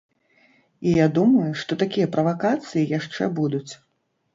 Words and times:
І 0.87 0.93
я 1.01 1.05
думаю, 1.19 1.45
што 1.65 1.79
такія 1.85 2.11
правакацыі 2.19 2.91
яшчэ 2.99 3.23
будуць. 3.43 3.69